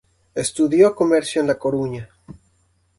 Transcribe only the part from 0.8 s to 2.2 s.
comercio en La Coruña.